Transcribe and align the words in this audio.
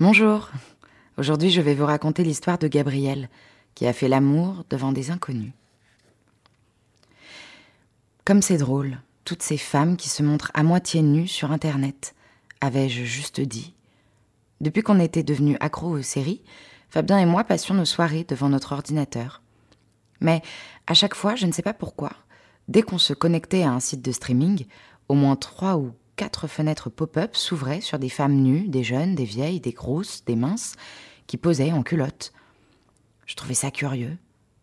Bonjour. 0.00 0.52
Aujourd'hui, 1.16 1.50
je 1.50 1.60
vais 1.60 1.74
vous 1.74 1.84
raconter 1.84 2.22
l'histoire 2.22 2.56
de 2.56 2.68
Gabrielle, 2.68 3.28
qui 3.74 3.84
a 3.84 3.92
fait 3.92 4.06
l'amour 4.06 4.64
devant 4.70 4.92
des 4.92 5.10
inconnus. 5.10 5.50
Comme 8.24 8.40
c'est 8.40 8.58
drôle, 8.58 8.98
toutes 9.24 9.42
ces 9.42 9.56
femmes 9.56 9.96
qui 9.96 10.08
se 10.08 10.22
montrent 10.22 10.52
à 10.54 10.62
moitié 10.62 11.02
nues 11.02 11.26
sur 11.26 11.50
Internet, 11.50 12.14
avais-je 12.60 13.02
juste 13.02 13.40
dit. 13.40 13.74
Depuis 14.60 14.82
qu'on 14.82 15.00
était 15.00 15.24
devenus 15.24 15.56
accros 15.58 15.98
aux 15.98 16.02
séries, 16.02 16.44
Fabien 16.88 17.18
et 17.18 17.26
moi 17.26 17.42
passions 17.42 17.74
nos 17.74 17.84
soirées 17.84 18.22
devant 18.22 18.50
notre 18.50 18.74
ordinateur. 18.74 19.42
Mais 20.20 20.42
à 20.86 20.94
chaque 20.94 21.16
fois, 21.16 21.34
je 21.34 21.46
ne 21.46 21.52
sais 21.52 21.62
pas 21.62 21.74
pourquoi, 21.74 22.12
dès 22.68 22.82
qu'on 22.82 22.98
se 22.98 23.14
connectait 23.14 23.64
à 23.64 23.72
un 23.72 23.80
site 23.80 24.02
de 24.02 24.12
streaming, 24.12 24.64
au 25.08 25.14
moins 25.14 25.34
trois 25.34 25.76
ou 25.76 25.92
quatre 26.18 26.48
fenêtres 26.48 26.90
pop-up 26.90 27.36
s'ouvraient 27.36 27.80
sur 27.80 28.00
des 28.00 28.08
femmes 28.08 28.34
nues, 28.34 28.66
des 28.68 28.82
jeunes, 28.82 29.14
des 29.14 29.24
vieilles, 29.24 29.60
des 29.60 29.72
grosses, 29.72 30.24
des 30.24 30.34
minces, 30.34 30.74
qui 31.28 31.36
posaient 31.36 31.72
en 31.72 31.84
culotte. 31.84 32.32
Je 33.24 33.36
trouvais 33.36 33.54
ça 33.54 33.70
curieux, 33.70 34.18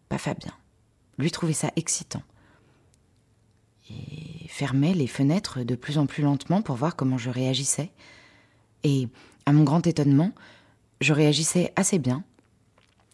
pas 0.10 0.18
Fabien. 0.18 0.52
Lui 1.18 1.32
trouvait 1.32 1.54
ça 1.54 1.72
excitant. 1.78 2.24
Et 3.90 4.48
fermait 4.50 4.94
les 4.94 5.08
fenêtres 5.08 5.64
de 5.64 5.76
plus 5.76 5.98
en 5.98 6.08
plus 6.08 6.24
lentement 6.24 6.62
pour 6.62 6.76
voir 6.76 6.98
comment 6.98 7.18
je 7.18 7.30
réagissais. 7.30 7.92
Et, 8.84 9.08
à 9.46 9.54
mon 9.54 9.64
grand 9.64 9.88
étonnement, 9.88 10.34
je 11.00 11.14
réagissais 11.14 11.72
assez 11.78 12.00
bien. 12.00 12.26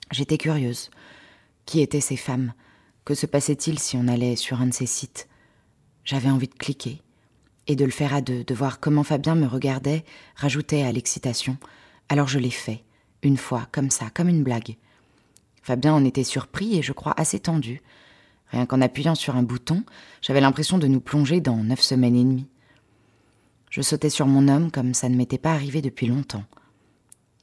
J'étais 0.10 0.40
curieuse. 0.40 0.90
Qui 1.68 1.82
étaient 1.82 2.02
ces 2.02 2.18
femmes? 2.18 2.54
Que 3.06 3.14
se 3.14 3.28
passait-il 3.28 3.78
si 3.78 3.98
on 3.98 4.08
allait 4.08 4.36
sur 4.36 4.62
un 4.62 4.68
de 4.68 4.74
ces 4.74 4.88
sites? 4.88 5.30
J'avais 6.04 6.30
envie 6.30 6.48
de 6.48 6.56
cliquer 6.56 7.04
et 7.68 7.76
de 7.76 7.86
le 7.86 7.92
faire 7.92 8.14
à 8.14 8.22
deux, 8.22 8.44
de 8.44 8.54
voir 8.54 8.80
comment 8.80 9.04
Fabien 9.04 9.36
me 9.36 9.48
regardait, 9.48 10.04
rajoutait 10.36 10.84
à 10.84 10.92
l'excitation. 10.92 11.58
Alors 12.10 12.28
je 12.28 12.40
l'ai 12.40 12.52
fait, 12.52 12.84
une 13.24 13.38
fois, 13.38 13.68
comme 13.72 13.90
ça, 13.90 14.10
comme 14.14 14.30
une 14.30 14.44
blague. 14.44 14.78
Fabien 15.62 15.94
en 15.94 16.04
était 16.04 16.24
surpris 16.24 16.78
et 16.78 16.82
je 16.82 16.92
crois 16.92 17.14
assez 17.18 17.40
tendu. 17.40 17.82
Rien 18.50 18.66
qu'en 18.66 18.82
appuyant 18.82 19.16
sur 19.16 19.36
un 19.36 19.44
bouton, 19.44 19.84
j'avais 20.22 20.42
l'impression 20.42 20.78
de 20.78 20.88
nous 20.88 21.00
plonger 21.00 21.40
dans 21.40 21.58
neuf 21.58 21.82
semaines 21.82 22.16
et 22.16 22.24
demie. 22.24 22.48
Je 23.70 23.82
sautais 23.82 24.10
sur 24.10 24.28
mon 24.28 24.50
homme 24.50 24.72
comme 24.72 24.94
ça 24.94 25.08
ne 25.08 25.16
m'était 25.16 25.38
pas 25.38 25.54
arrivé 25.54 25.82
depuis 25.82 26.08
longtemps. 26.08 26.44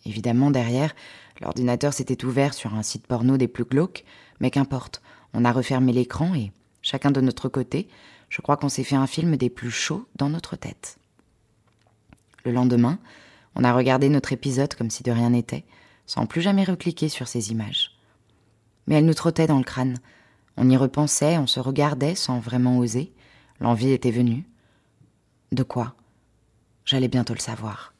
Évidemment, 0.04 0.50
derrière, 0.50 0.94
l'ordinateur 1.40 1.92
s'était 1.94 2.24
ouvert 2.24 2.52
sur 2.52 2.74
un 2.74 2.82
site 2.82 3.06
porno 3.06 3.36
des 3.36 3.48
plus 3.48 3.64
glauques, 3.64 4.04
mais 4.40 4.50
qu'importe, 4.50 5.00
on 5.32 5.44
a 5.44 5.52
refermé 5.52 5.92
l'écran 5.92 6.34
et, 6.34 6.52
chacun 6.82 7.10
de 7.10 7.20
notre 7.20 7.48
côté, 7.48 7.88
je 8.28 8.42
crois 8.42 8.56
qu'on 8.56 8.68
s'est 8.68 8.84
fait 8.84 8.96
un 8.96 9.06
film 9.06 9.36
des 9.36 9.50
plus 9.50 9.70
chauds 9.70 10.06
dans 10.16 10.28
notre 10.28 10.56
tête. 10.56 10.98
Le 12.44 12.52
lendemain, 12.52 12.98
on 13.54 13.64
a 13.64 13.72
regardé 13.72 14.08
notre 14.08 14.32
épisode 14.32 14.74
comme 14.74 14.90
si 14.90 15.02
de 15.02 15.10
rien 15.10 15.30
n'était, 15.30 15.64
sans 16.06 16.26
plus 16.26 16.40
jamais 16.40 16.64
recliquer 16.64 17.08
sur 17.08 17.28
ces 17.28 17.50
images. 17.50 17.96
Mais 18.86 18.96
elles 18.96 19.06
nous 19.06 19.14
trottaient 19.14 19.46
dans 19.46 19.58
le 19.58 19.64
crâne. 19.64 19.98
On 20.56 20.68
y 20.68 20.76
repensait, 20.76 21.38
on 21.38 21.46
se 21.46 21.60
regardait 21.60 22.14
sans 22.14 22.38
vraiment 22.38 22.78
oser. 22.78 23.12
L'envie 23.60 23.90
était 23.90 24.10
venue. 24.10 24.44
De 25.52 25.62
quoi 25.62 25.94
J'allais 26.84 27.08
bientôt 27.08 27.34
le 27.34 27.40
savoir. 27.40 27.92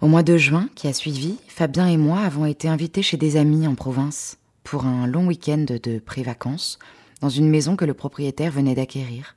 Au 0.00 0.08
mois 0.08 0.22
de 0.22 0.36
juin 0.36 0.68
qui 0.74 0.88
a 0.88 0.92
suivi, 0.92 1.38
Fabien 1.48 1.86
et 1.86 1.96
moi 1.96 2.20
avons 2.20 2.44
été 2.44 2.68
invités 2.68 3.02
chez 3.02 3.16
des 3.16 3.36
amis 3.36 3.66
en 3.66 3.74
province 3.74 4.36
pour 4.62 4.84
un 4.84 5.06
long 5.06 5.26
week-end 5.26 5.64
de 5.68 5.98
pré-vacances 5.98 6.78
dans 7.20 7.28
une 7.28 7.48
maison 7.48 7.76
que 7.76 7.84
le 7.84 7.94
propriétaire 7.94 8.52
venait 8.52 8.74
d'acquérir. 8.74 9.36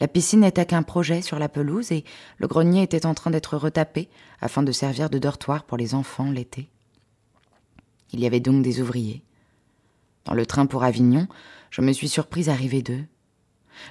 La 0.00 0.08
piscine 0.08 0.40
n'était 0.40 0.66
qu'un 0.66 0.82
projet 0.82 1.22
sur 1.22 1.38
la 1.38 1.48
pelouse 1.48 1.90
et 1.90 2.04
le 2.36 2.46
grenier 2.46 2.82
était 2.82 3.06
en 3.06 3.14
train 3.14 3.30
d'être 3.30 3.56
retapé 3.56 4.08
afin 4.40 4.62
de 4.62 4.70
servir 4.70 5.10
de 5.10 5.18
dortoir 5.18 5.64
pour 5.64 5.76
les 5.76 5.94
enfants 5.94 6.30
l'été. 6.30 6.68
Il 8.12 8.20
y 8.20 8.26
avait 8.26 8.40
donc 8.40 8.62
des 8.62 8.80
ouvriers. 8.80 9.22
Dans 10.24 10.34
le 10.34 10.46
train 10.46 10.66
pour 10.66 10.84
Avignon, 10.84 11.26
je 11.70 11.82
me 11.82 11.92
suis 11.92 12.08
surprise 12.08 12.48
arriver 12.48 12.82
d'eux. 12.82 13.04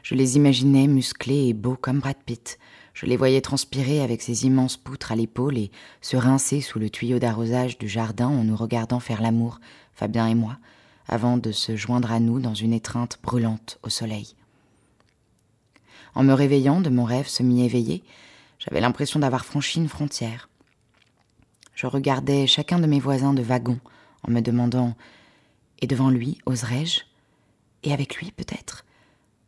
Je 0.04 0.16
les 0.16 0.38
imaginais 0.38 0.88
musclés 0.88 1.48
et 1.48 1.54
beaux 1.54 1.76
comme 1.76 2.00
Brad 2.00 2.18
Pitt. 2.26 2.58
Je 2.94 3.06
les 3.06 3.18
voyais 3.18 3.42
transpirer 3.42 4.02
avec 4.02 4.22
ces 4.22 4.46
immenses 4.46 4.78
poutres 4.78 5.12
à 5.12 5.16
l'épaule 5.16 5.58
et 5.58 5.72
se 6.02 6.18
rincer 6.18 6.62
sous 6.62 6.80
le 6.80 6.90
tuyau 6.90 7.20
d'arrosage 7.20 7.78
du 7.78 7.88
jardin 7.88 8.28
en 8.28 8.44
nous 8.44 8.56
regardant 8.56 9.00
faire 9.00 9.22
l'amour, 9.22 9.60
Fabien 9.94 10.28
et 10.28 10.36
moi, 10.36 10.58
avant 11.08 11.38
de 11.38 11.52
se 11.52 11.76
joindre 11.76 12.12
à 12.12 12.20
nous 12.20 12.40
dans 12.40 12.54
une 12.54 12.74
étreinte 12.74 13.20
brûlante 13.24 13.80
au 13.84 13.90
soleil. 13.90 14.36
En 16.16 16.24
me 16.24 16.34
réveillant 16.34 16.82
de 16.82 16.90
mon 16.90 17.04
rêve 17.04 17.28
semi-éveillé, 17.28 18.04
j'avais 18.60 18.82
l'impression 18.82 19.20
d'avoir 19.20 19.46
franchi 19.46 19.80
une 19.80 19.90
frontière. 19.90 20.50
Je 21.76 21.88
regardais 21.88 22.48
chacun 22.48 22.80
de 22.80 22.88
mes 22.88 23.00
voisins 23.00 23.34
de 23.34 23.44
wagon 23.44 23.80
en 24.28 24.32
me 24.32 24.42
demandant 24.42 24.96
Et 25.80 25.88
devant 25.88 26.10
lui, 26.10 26.40
oserais-je? 26.46 27.02
Et 27.84 27.94
avec 27.94 28.16
lui, 28.16 28.32
peut-être 28.32 28.84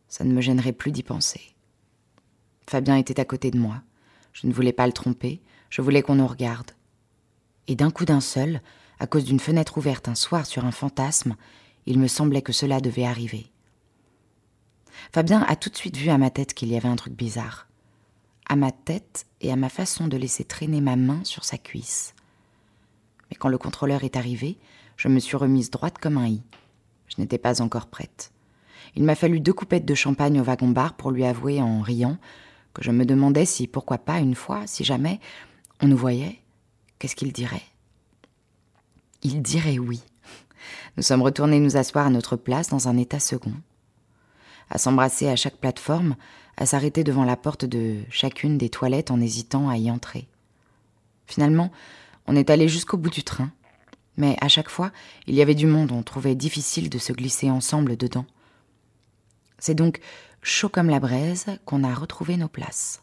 Ça 0.08 0.24
ne 0.24 0.32
me 0.32 0.42
gênerait 0.42 0.74
plus 0.74 0.92
d'y 0.92 1.04
penser. 1.04 1.42
Fabien 2.70 2.98
était 2.98 3.20
à 3.20 3.26
côté 3.26 3.50
de 3.50 3.58
moi. 3.58 3.82
Je 4.32 4.46
ne 4.46 4.54
voulais 4.54 4.74
pas 4.74 4.86
le 4.86 4.94
tromper, 4.94 5.42
je 5.72 5.82
voulais 5.82 6.04
qu'on 6.04 6.16
nous 6.16 6.28
regarde. 6.28 6.72
Et 7.68 7.76
d'un 7.76 7.90
coup 7.90 8.06
d'un 8.06 8.22
seul, 8.22 8.62
à 9.00 9.07
cause 9.07 9.24
d'une 9.24 9.40
fenêtre 9.40 9.78
ouverte 9.78 10.07
un 10.07 10.16
soir 10.16 10.46
sur 10.46 10.66
un 10.66 10.72
fantasme, 10.72 11.36
il 11.86 12.00
me 12.00 12.07
semblait 12.07 12.42
que 12.42 12.54
cela 12.54 12.81
devait 12.81 13.06
arriver. 13.06 13.51
Fabien 15.13 15.42
a 15.48 15.56
tout 15.56 15.69
de 15.69 15.78
suite 15.78 15.98
vu 15.98 16.10
à 16.10 16.18
ma 16.18 16.30
tête 16.30 16.54
qu'il 16.54 16.69
y 16.69 16.78
avait 16.78 16.90
un 16.90 16.96
truc 16.96 17.13
bizarre. 17.13 17.68
À 18.48 18.56
ma 18.56 18.72
tête 18.72 19.25
et 19.42 19.51
à 19.51 19.56
ma 19.56 19.69
façon 19.69 20.07
de 20.07 20.18
laisser 20.18 20.44
traîner 20.44 20.81
ma 20.81 20.96
main 20.96 21.24
sur 21.24 21.46
sa 21.46 21.57
cuisse. 21.57 22.13
Mais 23.30 23.38
quand 23.38 23.50
le 23.50 23.57
contrôleur 23.57 24.04
est 24.04 24.18
arrivé, 24.18 24.57
je 24.98 25.07
me 25.07 25.19
suis 25.19 25.38
remise 25.38 25.69
droite 25.69 25.98
comme 26.00 26.18
un 26.18 26.28
i. 26.28 26.42
Je 27.07 27.22
n'étais 27.22 27.38
pas 27.38 27.62
encore 27.62 27.88
prête. 27.88 28.31
Il 28.95 29.04
m'a 29.04 29.16
fallu 29.16 29.40
deux 29.40 29.54
coupettes 29.54 29.86
de 29.86 29.95
champagne 29.95 30.42
au 30.42 30.44
wagon-bar 30.44 30.95
pour 30.95 31.12
lui 31.12 31.25
avouer 31.25 31.62
en 31.62 31.81
riant 31.81 32.18
que 32.74 32.84
je 32.84 32.92
me 32.92 33.06
demandais 33.06 33.45
si, 33.45 33.68
pourquoi 33.68 34.00
pas, 34.00 34.19
une 34.19 34.36
fois, 34.36 34.68
si 34.68 34.84
jamais, 34.84 35.19
on 35.81 35.88
nous 35.88 35.98
voyait, 35.98 36.40
qu'est-ce 36.98 37.16
qu'il 37.16 37.31
dirait? 37.31 37.63
Il 39.24 39.42
dirait 39.42 39.80
oui. 39.80 40.01
Nous 40.98 41.04
sommes 41.04 41.21
retournés 41.21 41.60
nous 41.60 41.77
asseoir 41.77 42.07
à 42.07 42.10
notre 42.10 42.36
place 42.36 42.69
dans 42.69 42.88
un 42.88 42.98
état 42.98 43.19
second, 43.19 43.54
à 44.69 44.77
s'embrasser 44.77 45.27
à 45.27 45.36
chaque 45.36 45.57
plateforme, 45.57 46.16
à 46.57 46.66
s'arrêter 46.66 47.04
devant 47.04 47.24
la 47.24 47.38
porte 47.38 47.66
de 47.66 47.98
chacune 48.10 48.57
des 48.57 48.69
toilettes 48.69 49.12
en 49.12 49.21
hésitant 49.21 49.69
à 49.69 49.77
y 49.77 49.89
entrer. 49.89 50.27
Finalement, 51.25 51.71
on 52.27 52.36
est 52.36 52.50
allé 52.50 52.68
jusqu'au 52.68 52.98
bout 52.98 53.10
du 53.10 53.24
train, 53.24 53.51
mais 54.18 54.36
à 54.42 54.50
chaque 54.50 54.69
fois, 54.69 54.92
il 55.27 55.36
y 55.36 55.42
avait 55.42 55.56
du 55.56 55.68
monde, 55.68 55.92
on 55.92 56.04
trouvait 56.04 56.36
difficile 56.36 56.89
de 56.89 56.98
se 56.98 57.13
glisser 57.13 57.50
ensemble 57.50 57.95
dedans. 57.95 58.25
C'est 59.57 59.75
donc 59.75 60.00
chaud 60.42 60.69
comme 60.69 60.89
la 60.89 61.00
braise 61.00 61.45
qu'on 61.66 61.83
a 61.83 61.94
retrouvé 61.94 62.36
nos 62.36 62.48
places. 62.48 63.01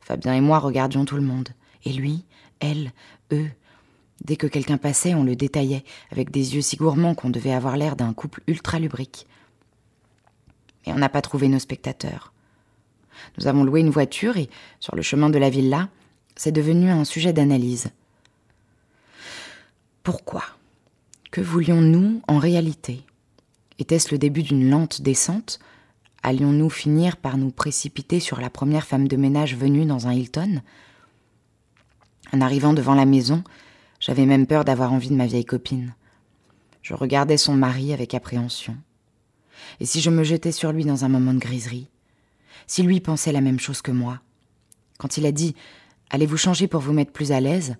Fabien 0.00 0.34
et 0.34 0.40
moi 0.40 0.58
regardions 0.58 1.04
tout 1.04 1.16
le 1.16 1.22
monde, 1.22 1.48
et 1.84 1.92
lui, 1.92 2.24
elle, 2.60 2.92
eux. 3.32 3.50
Dès 4.24 4.36
que 4.36 4.46
quelqu'un 4.46 4.78
passait, 4.78 5.14
on 5.14 5.24
le 5.24 5.36
détaillait, 5.36 5.84
avec 6.10 6.30
des 6.30 6.54
yeux 6.54 6.62
si 6.62 6.76
gourmands 6.76 7.14
qu'on 7.14 7.30
devait 7.30 7.52
avoir 7.52 7.76
l'air 7.76 7.96
d'un 7.96 8.12
couple 8.12 8.42
ultra 8.46 8.78
lubrique. 8.78 9.26
Mais 10.86 10.92
on 10.92 10.98
n'a 10.98 11.08
pas 11.08 11.22
trouvé 11.22 11.48
nos 11.48 11.58
spectateurs. 11.58 12.32
Nous 13.38 13.46
avons 13.46 13.64
loué 13.64 13.80
une 13.80 13.90
voiture 13.90 14.36
et, 14.36 14.48
sur 14.80 14.96
le 14.96 15.02
chemin 15.02 15.30
de 15.30 15.38
la 15.38 15.50
villa, 15.50 15.88
c'est 16.34 16.52
devenu 16.52 16.90
un 16.90 17.04
sujet 17.04 17.32
d'analyse. 17.32 17.88
Pourquoi? 20.02 20.44
Que 21.30 21.40
voulions-nous 21.40 22.22
en 22.28 22.38
réalité? 22.38 23.02
Était-ce 23.78 24.10
le 24.12 24.18
début 24.18 24.42
d'une 24.42 24.70
lente 24.70 25.02
descente? 25.02 25.58
Allions-nous 26.22 26.70
finir 26.70 27.16
par 27.16 27.36
nous 27.36 27.50
précipiter 27.50 28.20
sur 28.20 28.40
la 28.40 28.50
première 28.50 28.86
femme 28.86 29.08
de 29.08 29.16
ménage 29.16 29.56
venue 29.56 29.84
dans 29.84 30.06
un 30.06 30.12
Hilton? 30.12 30.62
En 32.32 32.40
arrivant 32.40 32.72
devant 32.72 32.94
la 32.94 33.04
maison, 33.04 33.44
j'avais 34.06 34.24
même 34.24 34.46
peur 34.46 34.64
d'avoir 34.64 34.92
envie 34.92 35.08
de 35.08 35.16
ma 35.16 35.26
vieille 35.26 35.44
copine. 35.44 35.92
Je 36.80 36.94
regardais 36.94 37.36
son 37.36 37.54
mari 37.54 37.92
avec 37.92 38.14
appréhension. 38.14 38.76
Et 39.80 39.84
si 39.84 40.00
je 40.00 40.10
me 40.10 40.22
jetais 40.22 40.52
sur 40.52 40.70
lui 40.70 40.84
dans 40.84 41.04
un 41.04 41.08
moment 41.08 41.34
de 41.34 41.40
griserie? 41.40 41.88
Si 42.68 42.84
lui 42.84 43.00
pensait 43.00 43.32
la 43.32 43.40
même 43.40 43.58
chose 43.58 43.82
que 43.82 43.90
moi? 43.90 44.20
Quand 44.98 45.16
il 45.16 45.26
a 45.26 45.32
dit 45.32 45.56
Allez-vous 46.10 46.36
changer 46.36 46.68
pour 46.68 46.82
vous 46.82 46.92
mettre 46.92 47.10
plus 47.10 47.32
à 47.32 47.40
l'aise 47.40 47.74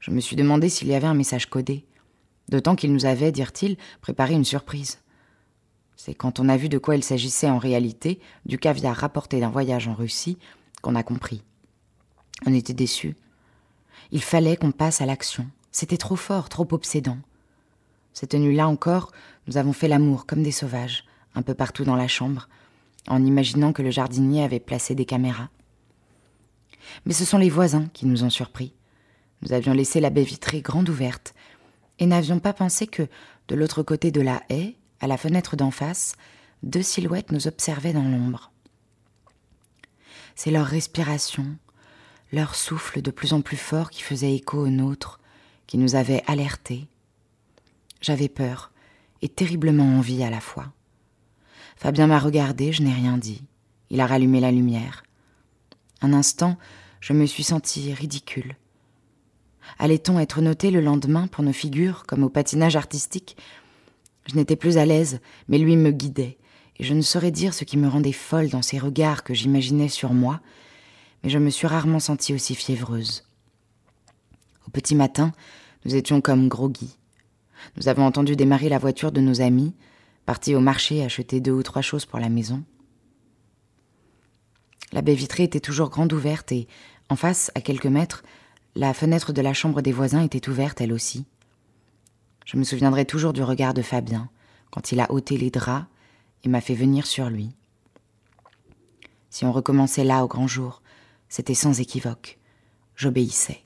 Je 0.00 0.10
me 0.10 0.20
suis 0.20 0.34
demandé 0.34 0.70
s'il 0.70 0.88
y 0.88 0.94
avait 0.94 1.06
un 1.06 1.12
message 1.12 1.44
codé. 1.44 1.84
D'autant 2.48 2.74
qu'il 2.74 2.94
nous 2.94 3.04
avait, 3.04 3.30
dirent-ils, 3.30 3.76
préparé 4.00 4.32
une 4.32 4.46
surprise. 4.46 5.00
C'est 5.94 6.14
quand 6.14 6.40
on 6.40 6.48
a 6.48 6.56
vu 6.56 6.70
de 6.70 6.78
quoi 6.78 6.96
il 6.96 7.04
s'agissait 7.04 7.50
en 7.50 7.58
réalité, 7.58 8.18
du 8.46 8.56
caviar 8.56 8.96
rapporté 8.96 9.40
d'un 9.40 9.50
voyage 9.50 9.88
en 9.88 9.94
Russie, 9.94 10.38
qu'on 10.80 10.94
a 10.94 11.02
compris. 11.02 11.42
On 12.46 12.54
était 12.54 12.72
déçus. 12.72 13.14
Il 14.10 14.22
fallait 14.22 14.56
qu'on 14.56 14.72
passe 14.72 15.02
à 15.02 15.06
l'action. 15.06 15.46
C'était 15.78 15.98
trop 15.98 16.16
fort, 16.16 16.48
trop 16.48 16.66
obsédant. 16.70 17.18
Cette 18.14 18.32
nuit-là 18.32 18.66
encore, 18.66 19.12
nous 19.46 19.58
avons 19.58 19.74
fait 19.74 19.88
l'amour 19.88 20.24
comme 20.24 20.42
des 20.42 20.50
sauvages, 20.50 21.04
un 21.34 21.42
peu 21.42 21.52
partout 21.52 21.84
dans 21.84 21.96
la 21.96 22.08
chambre, 22.08 22.48
en 23.08 23.22
imaginant 23.22 23.74
que 23.74 23.82
le 23.82 23.90
jardinier 23.90 24.42
avait 24.42 24.58
placé 24.58 24.94
des 24.94 25.04
caméras. 25.04 25.50
Mais 27.04 27.12
ce 27.12 27.26
sont 27.26 27.36
les 27.36 27.50
voisins 27.50 27.90
qui 27.92 28.06
nous 28.06 28.24
ont 28.24 28.30
surpris. 28.30 28.72
Nous 29.42 29.52
avions 29.52 29.74
laissé 29.74 30.00
la 30.00 30.08
baie 30.08 30.22
vitrée 30.22 30.62
grande 30.62 30.88
ouverte, 30.88 31.34
et 31.98 32.06
n'avions 32.06 32.40
pas 32.40 32.54
pensé 32.54 32.86
que, 32.86 33.06
de 33.48 33.54
l'autre 33.54 33.82
côté 33.82 34.10
de 34.10 34.22
la 34.22 34.42
haie, 34.48 34.76
à 35.00 35.06
la 35.06 35.18
fenêtre 35.18 35.56
d'en 35.56 35.70
face, 35.70 36.16
deux 36.62 36.80
silhouettes 36.80 37.32
nous 37.32 37.48
observaient 37.48 37.92
dans 37.92 38.08
l'ombre. 38.08 38.50
C'est 40.36 40.50
leur 40.50 40.64
respiration, 40.64 41.44
leur 42.32 42.54
souffle 42.54 43.02
de 43.02 43.10
plus 43.10 43.34
en 43.34 43.42
plus 43.42 43.58
fort 43.58 43.90
qui 43.90 44.00
faisait 44.00 44.34
écho 44.34 44.56
au 44.56 44.68
nôtre, 44.70 45.20
qui 45.66 45.78
nous 45.78 45.94
avait 45.94 46.22
alertés. 46.26 46.86
J'avais 48.00 48.28
peur 48.28 48.72
et 49.22 49.28
terriblement 49.28 49.96
envie 49.96 50.22
à 50.22 50.30
la 50.30 50.40
fois. 50.40 50.72
Fabien 51.76 52.06
m'a 52.06 52.18
regardé, 52.18 52.72
je 52.72 52.82
n'ai 52.82 52.92
rien 52.92 53.18
dit. 53.18 53.42
Il 53.90 54.00
a 54.00 54.06
rallumé 54.06 54.40
la 54.40 54.52
lumière. 54.52 55.02
Un 56.02 56.12
instant, 56.12 56.56
je 57.00 57.12
me 57.12 57.26
suis 57.26 57.44
sentie 57.44 57.92
ridicule. 57.92 58.56
Allait-on 59.78 60.18
être 60.18 60.40
noté 60.40 60.70
le 60.70 60.80
lendemain 60.80 61.26
pour 61.26 61.44
nos 61.44 61.52
figures, 61.52 62.04
comme 62.06 62.22
au 62.22 62.28
patinage 62.28 62.76
artistique? 62.76 63.36
Je 64.26 64.36
n'étais 64.36 64.56
plus 64.56 64.78
à 64.78 64.86
l'aise, 64.86 65.20
mais 65.48 65.58
lui 65.58 65.76
me 65.76 65.90
guidait, 65.90 66.38
et 66.78 66.84
je 66.84 66.94
ne 66.94 67.02
saurais 67.02 67.30
dire 67.30 67.54
ce 67.54 67.64
qui 67.64 67.76
me 67.76 67.88
rendait 67.88 68.12
folle 68.12 68.48
dans 68.48 68.62
ces 68.62 68.78
regards 68.78 69.24
que 69.24 69.34
j'imaginais 69.34 69.88
sur 69.88 70.12
moi, 70.12 70.40
mais 71.22 71.30
je 71.30 71.38
me 71.38 71.50
suis 71.50 71.66
rarement 71.66 72.00
sentie 72.00 72.34
aussi 72.34 72.54
fiévreuse. 72.54 73.25
Au 74.66 74.70
petit 74.70 74.94
matin, 74.94 75.32
nous 75.84 75.94
étions 75.94 76.20
comme 76.20 76.48
groggy. 76.48 76.96
Nous 77.76 77.88
avons 77.88 78.04
entendu 78.04 78.36
démarrer 78.36 78.68
la 78.68 78.78
voiture 78.78 79.12
de 79.12 79.20
nos 79.20 79.40
amis, 79.40 79.74
partis 80.24 80.54
au 80.54 80.60
marché 80.60 81.04
acheter 81.04 81.40
deux 81.40 81.52
ou 81.52 81.62
trois 81.62 81.82
choses 81.82 82.06
pour 82.06 82.18
la 82.18 82.28
maison. 82.28 82.62
La 84.92 85.02
baie 85.02 85.14
vitrée 85.14 85.44
était 85.44 85.60
toujours 85.60 85.90
grande 85.90 86.12
ouverte 86.12 86.52
et, 86.52 86.68
en 87.08 87.16
face, 87.16 87.50
à 87.54 87.60
quelques 87.60 87.86
mètres, 87.86 88.24
la 88.74 88.94
fenêtre 88.94 89.32
de 89.32 89.40
la 89.40 89.54
chambre 89.54 89.82
des 89.82 89.92
voisins 89.92 90.22
était 90.22 90.48
ouverte 90.48 90.80
elle 90.80 90.92
aussi. 90.92 91.26
Je 92.44 92.56
me 92.56 92.64
souviendrai 92.64 93.04
toujours 93.04 93.32
du 93.32 93.42
regard 93.42 93.74
de 93.74 93.82
Fabien 93.82 94.28
quand 94.70 94.92
il 94.92 95.00
a 95.00 95.10
ôté 95.10 95.36
les 95.36 95.50
draps 95.50 95.86
et 96.44 96.48
m'a 96.48 96.60
fait 96.60 96.74
venir 96.74 97.06
sur 97.06 97.28
lui. 97.28 97.54
Si 99.30 99.44
on 99.44 99.52
recommençait 99.52 100.04
là 100.04 100.24
au 100.24 100.28
grand 100.28 100.46
jour, 100.46 100.82
c'était 101.28 101.54
sans 101.54 101.80
équivoque. 101.80 102.38
J'obéissais. 102.94 103.65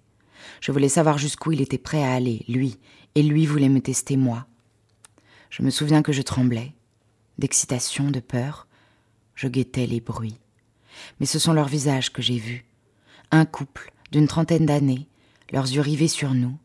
Je 0.60 0.72
voulais 0.72 0.88
savoir 0.88 1.18
jusqu'où 1.18 1.52
il 1.52 1.60
était 1.60 1.78
prêt 1.78 2.02
à 2.02 2.12
aller, 2.12 2.44
lui, 2.48 2.78
et 3.14 3.22
lui 3.22 3.46
voulait 3.46 3.68
me 3.68 3.80
tester 3.80 4.16
moi. 4.16 4.46
Je 5.50 5.62
me 5.62 5.70
souviens 5.70 6.02
que 6.02 6.12
je 6.12 6.22
tremblais, 6.22 6.74
d'excitation, 7.38 8.10
de 8.10 8.20
peur. 8.20 8.66
Je 9.34 9.48
guettais 9.48 9.86
les 9.86 10.00
bruits 10.00 10.38
mais 11.18 11.26
ce 11.26 11.38
sont 11.38 11.52
leurs 11.52 11.68
visages 11.68 12.12
que 12.12 12.22
j'ai 12.22 12.38
vus. 12.38 12.64
Un 13.30 13.44
couple 13.44 13.92
d'une 14.10 14.26
trentaine 14.26 14.66
d'années, 14.66 15.06
leurs 15.52 15.70
yeux 15.70 15.80
rivés 15.80 16.08
sur 16.08 16.34
nous. 16.34 16.56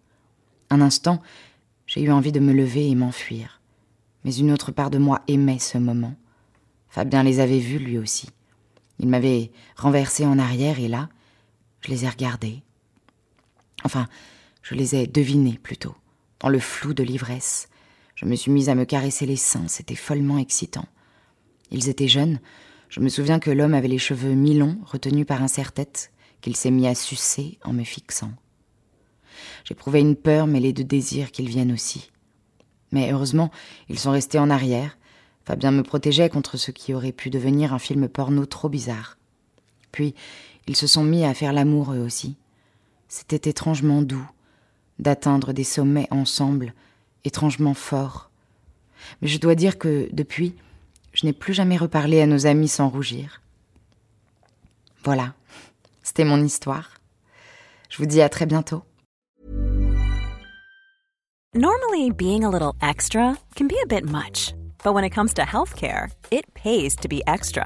Un 0.69 0.81
instant, 0.81 1.21
j'ai 1.87 2.01
eu 2.01 2.11
envie 2.11 2.31
de 2.31 2.39
me 2.39 2.53
lever 2.53 2.89
et 2.89 2.95
m'enfuir. 2.95 3.61
Mais 4.23 4.35
une 4.35 4.51
autre 4.51 4.71
part 4.71 4.89
de 4.89 4.97
moi 4.97 5.21
aimait 5.27 5.59
ce 5.59 5.77
moment. 5.77 6.15
Fabien 6.89 7.23
les 7.23 7.39
avait 7.39 7.59
vus 7.59 7.79
lui 7.79 7.97
aussi. 7.97 8.29
Il 8.99 9.09
m'avait 9.09 9.51
renversé 9.75 10.25
en 10.25 10.39
arrière 10.39 10.79
et 10.79 10.87
là, 10.87 11.09
je 11.81 11.91
les 11.91 12.05
ai 12.05 12.09
regardés. 12.09 12.63
Enfin, 13.83 14.07
je 14.61 14.75
les 14.75 14.95
ai 14.95 15.07
devinés 15.07 15.59
plutôt, 15.61 15.95
dans 16.39 16.49
le 16.49 16.59
flou 16.59 16.93
de 16.93 17.03
l'ivresse. 17.03 17.69
Je 18.15 18.25
me 18.25 18.35
suis 18.35 18.51
mise 18.51 18.69
à 18.69 18.75
me 18.75 18.85
caresser 18.85 19.25
les 19.25 19.35
seins, 19.35 19.67
c'était 19.67 19.95
follement 19.95 20.37
excitant. 20.37 20.87
Ils 21.71 21.89
étaient 21.89 22.07
jeunes, 22.07 22.39
je 22.89 22.99
me 22.99 23.09
souviens 23.09 23.39
que 23.39 23.51
l'homme 23.51 23.73
avait 23.73 23.87
les 23.87 23.97
cheveux 23.97 24.33
mi-longs, 24.33 24.77
retenus 24.85 25.25
par 25.25 25.43
un 25.43 25.47
serre-tête, 25.47 26.11
qu'il 26.41 26.55
s'est 26.55 26.71
mis 26.71 26.87
à 26.87 26.95
sucer 26.95 27.59
en 27.63 27.73
me 27.73 27.83
fixant. 27.83 28.31
J'éprouvais 29.65 30.01
une 30.01 30.15
peur 30.15 30.47
mêlée 30.47 30.73
de 30.73 30.83
désir 30.83 31.31
qu'ils 31.31 31.49
viennent 31.49 31.73
aussi. 31.73 32.11
Mais 32.91 33.11
heureusement, 33.11 33.51
ils 33.89 33.99
sont 33.99 34.11
restés 34.11 34.39
en 34.39 34.49
arrière. 34.49 34.97
Fabien 35.43 35.71
me 35.71 35.83
protégeait 35.83 36.29
contre 36.29 36.57
ce 36.57 36.71
qui 36.71 36.93
aurait 36.93 37.11
pu 37.11 37.29
devenir 37.29 37.73
un 37.73 37.79
film 37.79 38.07
porno 38.07 38.45
trop 38.45 38.69
bizarre. 38.69 39.17
Puis, 39.91 40.15
ils 40.67 40.75
se 40.75 40.87
sont 40.87 41.03
mis 41.03 41.25
à 41.25 41.33
faire 41.33 41.53
l'amour 41.53 41.93
eux 41.93 41.99
aussi. 41.99 42.37
C'était 43.07 43.49
étrangement 43.49 44.01
doux 44.01 44.27
d'atteindre 44.99 45.53
des 45.53 45.63
sommets 45.63 46.07
ensemble, 46.11 46.73
étrangement 47.23 47.73
fort. 47.73 48.29
Mais 49.21 49.27
je 49.27 49.39
dois 49.39 49.55
dire 49.55 49.77
que, 49.77 50.09
depuis, 50.11 50.55
je 51.13 51.25
n'ai 51.25 51.33
plus 51.33 51.53
jamais 51.53 51.77
reparlé 51.77 52.21
à 52.21 52.27
nos 52.27 52.45
amis 52.45 52.67
sans 52.67 52.89
rougir. 52.89 53.41
Voilà, 55.03 55.33
c'était 56.01 56.25
mon 56.25 56.43
histoire. 56.43 56.91
Je 57.89 57.97
vous 57.97 58.05
dis 58.05 58.21
à 58.21 58.29
très 58.29 58.45
bientôt. 58.45 58.83
Normally, 61.53 62.11
being 62.11 62.43
a 62.43 62.49
little 62.49 62.73
extra 62.81 63.37
can 63.55 63.67
be 63.67 63.77
a 63.81 63.87
bit 63.87 64.03
much, 64.03 64.53
but 64.83 64.93
when 64.93 65.05
it 65.05 65.11
comes 65.13 65.33
to 65.35 65.43
healthcare, 65.43 66.09
it 66.31 66.45
pays 66.53 66.95
to 66.97 67.07
be 67.07 67.21
extra. 67.27 67.65